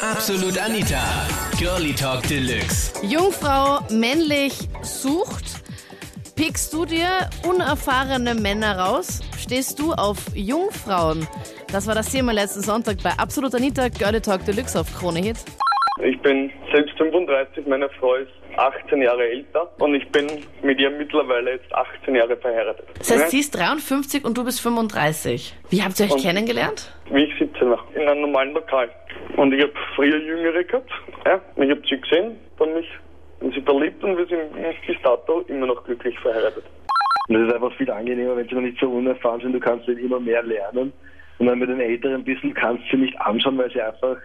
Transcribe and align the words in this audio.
Absolut 0.00 0.58
Anita. 0.58 1.00
Girlie 1.58 1.92
Talk 1.94 2.22
Deluxe. 2.28 2.92
Jungfrau 3.06 3.80
männlich 3.90 4.52
sucht. 4.82 5.44
Pickst 6.34 6.72
du 6.72 6.84
dir 6.84 7.08
unerfahrene 7.46 8.34
Männer 8.34 8.78
raus? 8.78 9.20
Stehst 9.38 9.78
du 9.78 9.92
auf 9.92 10.18
Jungfrauen? 10.34 11.26
Das 11.70 11.86
war 11.86 11.94
das 11.94 12.10
Thema 12.10 12.32
letzten 12.32 12.62
Sonntag 12.62 13.02
bei 13.02 13.10
Absolut 13.18 13.54
Anita 13.54 13.88
Girlie 13.88 14.20
Talk 14.20 14.44
Deluxe 14.44 14.80
auf 14.80 14.92
Krone 14.98 15.20
Hit. 15.20 15.36
Ich 16.02 16.20
bin 16.22 16.50
selbst 16.72 16.96
35, 16.96 17.66
meine 17.66 17.88
Frau 18.00 18.14
ist 18.14 18.30
18 18.56 19.02
Jahre 19.02 19.22
älter 19.28 19.70
und 19.78 19.94
ich 19.94 20.10
bin 20.10 20.26
mit 20.62 20.80
ihr 20.80 20.90
mittlerweile 20.90 21.52
jetzt 21.52 21.72
18 21.72 22.14
Jahre 22.14 22.36
verheiratet. 22.36 22.86
Das 22.98 23.10
heißt, 23.10 23.30
sie 23.30 23.38
ist 23.40 23.54
53 23.54 24.24
und 24.24 24.36
du 24.36 24.44
bist 24.44 24.60
35. 24.62 25.54
Wie 25.70 25.82
habt 25.82 25.98
ihr 26.00 26.06
euch 26.06 26.12
Und- 26.12 26.22
kennengelernt? 26.22 26.90
Wie 27.10 27.24
ich 27.24 27.38
17 27.38 27.70
war, 27.70 27.84
in 27.94 28.08
einem 28.08 28.22
normalen 28.22 28.52
Lokal. 28.52 28.90
Und 29.36 29.52
ich 29.52 29.62
habe 29.62 29.72
früher 29.94 30.18
Jüngere 30.18 30.64
gehabt. 30.64 30.90
Ja, 31.24 31.40
ich 31.56 31.70
habe 31.70 31.82
sie 31.88 32.00
gesehen, 32.00 32.36
dann 32.58 32.74
mich 32.74 32.86
in 33.40 33.52
sie 33.52 33.60
verliebt 33.62 34.02
und 34.04 34.16
wir 34.16 34.26
sind 34.26 34.52
bis 34.86 34.96
dato 35.02 35.40
immer 35.48 35.66
noch 35.66 35.82
glücklich 35.84 36.18
verheiratet. 36.20 36.64
Und 37.28 37.36
es 37.36 37.48
ist 37.48 37.54
einfach 37.54 37.72
viel 37.76 37.90
angenehmer, 37.90 38.36
wenn 38.36 38.48
sie 38.48 38.54
noch 38.54 38.62
nicht 38.62 38.78
so 38.80 38.88
unerfahren 38.88 39.40
sind. 39.40 39.52
Du 39.52 39.60
kannst 39.60 39.88
dann 39.88 39.98
immer 39.98 40.20
mehr 40.20 40.42
lernen. 40.42 40.92
Und 41.38 41.46
dann 41.46 41.58
mit 41.58 41.68
den 41.68 41.80
Älteren 41.80 42.22
bist, 42.22 42.42
du 42.42 42.52
kannst 42.52 42.84
sie 42.90 42.98
nicht 42.98 43.18
anschauen, 43.20 43.58
weil 43.58 43.70
sie 43.72 43.80
einfach, 43.80 44.16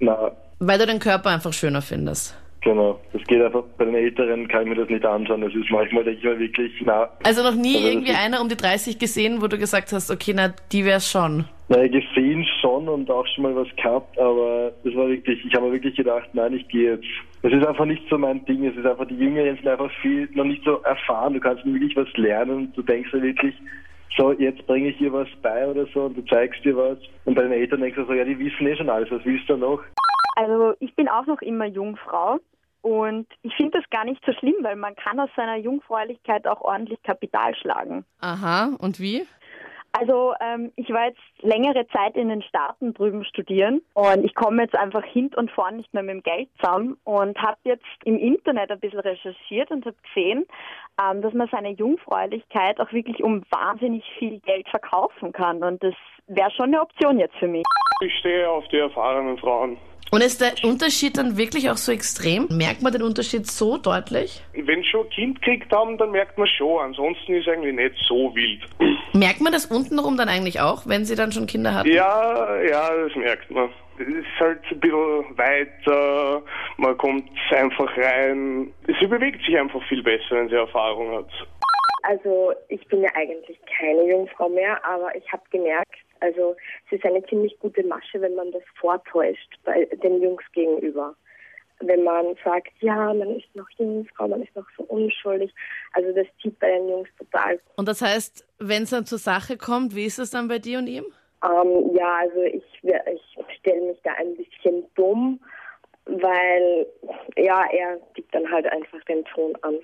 na, 0.00 0.32
Weil 0.58 0.78
du 0.78 0.86
den 0.86 0.98
Körper 0.98 1.30
einfach 1.30 1.52
schöner 1.52 1.82
findest. 1.82 2.36
Genau. 2.68 3.00
Das 3.12 3.22
geht 3.24 3.42
einfach, 3.42 3.62
bei 3.76 3.84
den 3.84 3.94
Älteren 3.94 4.46
kann 4.48 4.62
ich 4.62 4.68
mir 4.68 4.74
das 4.76 4.88
nicht 4.88 5.04
anschauen. 5.04 5.40
Das 5.40 5.54
ist 5.54 5.70
manchmal, 5.70 6.04
denke 6.04 6.18
ich 6.18 6.24
mal 6.24 6.38
wirklich, 6.38 6.72
na, 6.84 7.08
Also 7.24 7.42
noch 7.42 7.54
nie 7.54 7.74
das 7.74 7.82
irgendwie 7.84 8.12
einer 8.12 8.40
um 8.40 8.48
die 8.48 8.56
30 8.56 8.98
gesehen, 8.98 9.40
wo 9.40 9.46
du 9.46 9.58
gesagt 9.58 9.92
hast, 9.92 10.10
okay, 10.10 10.32
na, 10.34 10.54
die 10.72 10.84
wär's 10.84 11.10
schon. 11.10 11.44
na, 11.68 11.86
gesehen 11.86 12.46
schon 12.60 12.88
und 12.88 13.10
auch 13.10 13.26
schon 13.34 13.44
mal 13.44 13.56
was 13.56 13.68
gehabt, 13.76 14.18
aber 14.18 14.72
das 14.84 14.94
war 14.94 15.08
wirklich, 15.08 15.44
ich 15.44 15.54
habe 15.54 15.66
mir 15.66 15.72
wirklich 15.72 15.96
gedacht, 15.96 16.28
nein, 16.32 16.54
ich 16.54 16.66
gehe 16.68 16.92
jetzt. 16.92 17.06
Das 17.42 17.52
ist 17.52 17.64
einfach 17.66 17.84
nicht 17.84 18.02
so 18.10 18.18
mein 18.18 18.44
Ding. 18.46 18.66
Es 18.66 18.76
ist 18.76 18.84
einfach, 18.86 19.06
die 19.06 19.16
Jüngeren 19.16 19.56
sind 19.56 19.68
einfach 19.68 19.90
viel, 20.02 20.28
noch 20.34 20.44
nicht 20.44 20.64
so 20.64 20.80
erfahren. 20.82 21.34
Du 21.34 21.40
kannst 21.40 21.64
wirklich 21.64 21.94
was 21.96 22.08
lernen. 22.16 22.72
Du 22.74 22.82
denkst 22.82 23.10
ja 23.12 23.22
wirklich, 23.22 23.54
so, 24.16 24.32
jetzt 24.32 24.66
bringe 24.66 24.88
ich 24.88 25.00
ihr 25.00 25.12
was 25.12 25.28
bei 25.42 25.66
oder 25.68 25.86
so 25.94 26.06
und 26.06 26.16
du 26.16 26.22
zeigst 26.24 26.64
dir 26.64 26.76
was. 26.76 26.98
Und 27.24 27.34
bei 27.34 27.42
den 27.42 27.52
Eltern 27.52 27.80
denkst 27.80 27.96
du 27.96 28.04
so, 28.06 28.12
ja, 28.12 28.24
die 28.24 28.38
wissen 28.38 28.66
eh 28.66 28.74
schon 28.74 28.90
alles. 28.90 29.10
Was 29.12 29.24
willst 29.24 29.48
du 29.48 29.56
noch? 29.56 29.80
Also 30.34 30.74
ich 30.80 30.94
bin 30.94 31.08
auch 31.08 31.26
noch 31.26 31.40
immer 31.42 31.66
Jungfrau 31.66 32.38
und 32.88 33.26
ich 33.42 33.54
finde 33.54 33.78
das 33.78 33.90
gar 33.90 34.06
nicht 34.06 34.24
so 34.24 34.32
schlimm, 34.32 34.54
weil 34.62 34.76
man 34.76 34.96
kann 34.96 35.20
aus 35.20 35.28
seiner 35.36 35.56
Jungfräulichkeit 35.56 36.46
auch 36.46 36.62
ordentlich 36.62 37.02
Kapital 37.02 37.54
schlagen. 37.54 38.06
Aha, 38.20 38.70
und 38.78 38.98
wie? 38.98 39.26
Also 39.92 40.32
ähm, 40.40 40.72
ich 40.76 40.88
war 40.88 41.08
jetzt 41.08 41.20
längere 41.40 41.86
Zeit 41.88 42.16
in 42.16 42.30
den 42.30 42.40
Staaten 42.40 42.94
drüben 42.94 43.26
studieren 43.26 43.82
und 43.92 44.24
ich 44.24 44.34
komme 44.34 44.62
jetzt 44.62 44.74
einfach 44.74 45.04
hint 45.04 45.36
und 45.36 45.50
vorn 45.50 45.76
nicht 45.76 45.92
mehr 45.92 46.02
mit 46.02 46.14
dem 46.14 46.22
Geld 46.22 46.48
zusammen 46.58 46.96
und 47.04 47.36
habe 47.38 47.58
jetzt 47.64 47.84
im 48.04 48.18
Internet 48.18 48.70
ein 48.70 48.80
bisschen 48.80 49.00
recherchiert 49.00 49.70
und 49.70 49.84
habe 49.84 49.96
gesehen, 50.14 50.46
ähm, 50.98 51.20
dass 51.20 51.34
man 51.34 51.48
seine 51.52 51.72
Jungfräulichkeit 51.72 52.80
auch 52.80 52.92
wirklich 52.92 53.22
um 53.22 53.42
wahnsinnig 53.50 54.04
viel 54.18 54.40
Geld 54.40 54.66
verkaufen 54.70 55.32
kann 55.32 55.62
und 55.62 55.82
das 55.82 55.94
wäre 56.26 56.50
schon 56.52 56.66
eine 56.66 56.80
Option 56.80 57.18
jetzt 57.18 57.36
für 57.36 57.48
mich. 57.48 57.64
Ich 58.02 58.14
stehe 58.20 58.48
auf 58.48 58.66
die 58.68 58.78
erfahrenen 58.78 59.36
Frauen. 59.36 59.76
Und 60.10 60.22
ist 60.22 60.40
der 60.40 60.52
Unterschied 60.68 61.18
dann 61.18 61.36
wirklich 61.36 61.70
auch 61.70 61.76
so 61.76 61.92
extrem? 61.92 62.48
Merkt 62.50 62.82
man 62.82 62.92
den 62.92 63.02
Unterschied 63.02 63.46
so 63.46 63.76
deutlich? 63.76 64.42
Wenn 64.54 64.82
sie 64.82 64.88
schon 64.88 65.06
ein 65.06 65.10
Kind 65.10 65.42
gekriegt 65.42 65.70
haben, 65.72 65.98
dann 65.98 66.10
merkt 66.12 66.38
man 66.38 66.46
schon. 66.46 66.80
Ansonsten 66.80 67.34
ist 67.34 67.48
eigentlich 67.48 67.74
nicht 67.74 67.94
so 68.06 68.34
wild. 68.34 68.62
Merkt 69.12 69.40
man 69.40 69.52
das 69.52 69.66
untenrum 69.66 70.16
dann 70.16 70.28
eigentlich 70.28 70.60
auch, 70.60 70.86
wenn 70.86 71.04
sie 71.04 71.14
dann 71.14 71.32
schon 71.32 71.46
Kinder 71.46 71.74
hatten? 71.74 71.90
Ja, 71.90 72.56
ja, 72.62 72.90
das 72.94 73.14
merkt 73.16 73.50
man. 73.50 73.68
Es 73.98 74.06
ist 74.06 74.40
halt 74.40 74.60
ein 74.70 74.80
bisschen 74.80 75.36
weiter, 75.36 76.42
man 76.76 76.96
kommt 76.96 77.28
einfach 77.50 77.90
rein. 77.96 78.72
Sie 79.00 79.06
bewegt 79.06 79.44
sich 79.44 79.58
einfach 79.58 79.82
viel 79.88 80.02
besser, 80.02 80.36
wenn 80.36 80.48
sie 80.48 80.54
Erfahrung 80.54 81.16
hat. 81.16 81.28
Also 82.04 82.52
ich 82.68 82.86
bin 82.86 83.02
ja 83.02 83.10
eigentlich 83.14 83.58
keine 83.78 84.08
Jungfrau 84.08 84.48
mehr, 84.48 84.82
aber 84.84 85.14
ich 85.16 85.30
habe 85.32 85.42
gemerkt, 85.50 85.96
also 86.20 86.56
es 86.86 86.98
ist 86.98 87.04
eine 87.04 87.24
ziemlich 87.26 87.58
gute 87.60 87.84
Masche, 87.84 88.20
wenn 88.20 88.34
man 88.34 88.52
das 88.52 88.62
vortäuscht 88.80 89.58
bei 89.64 89.84
den 89.86 90.22
Jungs 90.22 90.42
gegenüber. 90.52 91.14
Wenn 91.80 92.02
man 92.02 92.34
sagt, 92.44 92.72
ja, 92.80 93.14
man 93.14 93.36
ist 93.36 93.54
noch 93.54 93.68
Jungfrau, 93.78 94.26
man 94.26 94.42
ist 94.42 94.54
noch 94.56 94.66
so 94.76 94.82
unschuldig. 94.84 95.54
Also 95.92 96.12
das 96.12 96.26
zieht 96.42 96.58
bei 96.58 96.70
den 96.70 96.88
Jungs 96.88 97.08
total. 97.16 97.60
Und 97.76 97.86
das 97.86 98.02
heißt, 98.02 98.46
wenn 98.58 98.82
es 98.82 98.90
dann 98.90 99.06
zur 99.06 99.18
Sache 99.18 99.56
kommt, 99.56 99.94
wie 99.94 100.06
ist 100.06 100.18
es 100.18 100.30
dann 100.30 100.48
bei 100.48 100.58
dir 100.58 100.78
und 100.78 100.88
ihm? 100.88 101.04
Ähm, 101.44 101.94
ja, 101.94 102.16
also 102.16 102.42
ich, 102.42 102.64
ich 102.82 103.56
stelle 103.60 103.80
mich 103.82 104.00
da 104.02 104.12
ein 104.14 104.34
bisschen 104.36 104.84
dumm, 104.96 105.40
weil 106.06 106.86
ja, 107.36 107.64
er 107.70 108.00
gibt 108.14 108.34
dann 108.34 108.50
halt 108.50 108.66
einfach 108.66 109.02
den 109.04 109.24
Ton 109.26 109.56
an. 109.62 109.78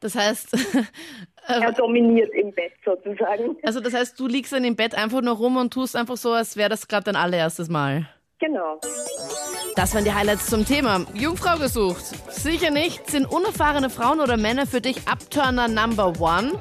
Das 0.00 0.14
heißt, 0.14 0.48
Er 1.48 1.72
dominiert 1.72 2.30
im 2.34 2.52
Bett 2.52 2.72
sozusagen. 2.84 3.56
also 3.62 3.80
das 3.80 3.94
heißt, 3.94 4.20
du 4.20 4.26
liegst 4.26 4.52
dann 4.52 4.64
im 4.64 4.76
Bett 4.76 4.94
einfach 4.94 5.22
nur 5.22 5.34
rum 5.36 5.56
und 5.56 5.72
tust 5.72 5.96
einfach 5.96 6.18
so, 6.18 6.32
als 6.32 6.56
wäre 6.58 6.68
das 6.68 6.88
gerade 6.88 7.04
dein 7.04 7.16
allererstes 7.16 7.68
Mal. 7.70 8.06
Genau. 8.38 8.78
Das 9.74 9.94
waren 9.94 10.04
die 10.04 10.12
Highlights 10.12 10.46
zum 10.46 10.66
Thema. 10.66 11.06
Jungfrau 11.14 11.56
gesucht. 11.58 12.04
Sicher 12.30 12.70
nicht. 12.70 13.08
Sind 13.10 13.24
unerfahrene 13.26 13.88
Frauen 13.90 14.20
oder 14.20 14.36
Männer 14.36 14.66
für 14.66 14.80
dich 14.80 15.08
Upturner 15.08 15.68
Number 15.68 16.12
One? 16.20 16.52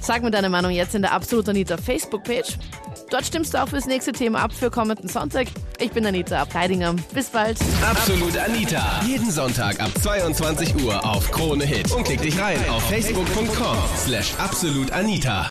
Sag 0.00 0.22
mir 0.22 0.30
deine 0.30 0.50
Meinung 0.50 0.70
jetzt 0.70 0.94
in 0.94 1.02
der 1.02 1.12
Absolut 1.12 1.48
Anita 1.48 1.76
Facebook-Page. 1.78 2.58
Dort 3.10 3.26
stimmst 3.26 3.54
du 3.54 3.62
auch 3.62 3.68
fürs 3.68 3.86
nächste 3.86 4.12
Thema 4.12 4.40
ab 4.40 4.52
für 4.52 4.70
kommenden 4.70 5.08
Sonntag. 5.08 5.46
Ich 5.80 5.90
bin 5.90 6.06
Anita 6.06 6.40
Abteidinger. 6.40 6.94
Bis 7.12 7.26
bald. 7.28 7.58
Absolut 7.82 8.36
Anita. 8.36 9.00
Jeden 9.06 9.30
Sonntag 9.30 9.80
ab 9.80 9.90
22 10.02 10.84
Uhr 10.84 11.04
auf 11.04 11.30
Krone 11.30 11.64
Hit. 11.64 11.92
Und 11.92 12.04
klick 12.04 12.22
dich 12.22 12.38
rein 12.40 12.58
auf 12.70 12.82
facebook.com 12.88 13.76
slash 13.96 14.34
absolutanita. 14.38 15.42